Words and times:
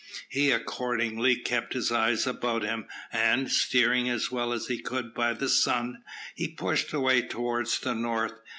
He 0.29 0.49
accordingly 0.49 1.35
kept 1.35 1.73
his 1.73 1.91
eyes 1.91 2.25
about 2.25 2.63
him, 2.63 2.87
and, 3.13 3.51
steering 3.51 4.09
as 4.09 4.31
well 4.31 4.51
as 4.51 4.65
he 4.65 4.79
could 4.79 5.13
by 5.13 5.33
the 5.33 5.47
sun, 5.47 6.01
he 6.33 6.47
pushed 6.47 6.91
away 6.91 7.21
towards 7.21 7.79
the 7.79 7.93
north. 7.93 8.33